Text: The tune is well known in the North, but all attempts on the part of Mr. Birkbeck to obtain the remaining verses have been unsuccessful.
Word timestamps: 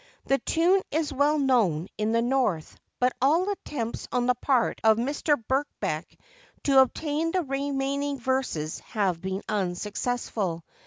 The 0.25 0.39
tune 0.39 0.81
is 0.89 1.13
well 1.13 1.37
known 1.37 1.87
in 1.95 2.11
the 2.11 2.23
North, 2.23 2.75
but 2.99 3.13
all 3.21 3.51
attempts 3.51 4.07
on 4.11 4.25
the 4.25 4.33
part 4.33 4.81
of 4.83 4.97
Mr. 4.97 5.35
Birkbeck 5.47 6.17
to 6.63 6.79
obtain 6.81 7.31
the 7.31 7.43
remaining 7.43 8.17
verses 8.19 8.79
have 8.79 9.21
been 9.21 9.43
unsuccessful. 9.47 10.63